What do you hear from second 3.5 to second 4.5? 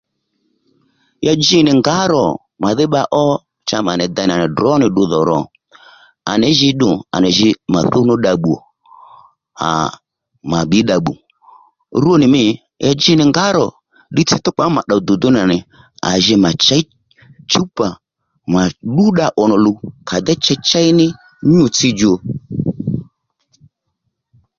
cha mà nì dǎ ndèy ò nà